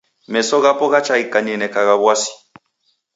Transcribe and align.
Meso 0.31 0.55
ghapo 0.63 0.85
ghacha 0.91 1.15
ghikaninekagha 1.19 1.95
w'asi. 2.03 2.31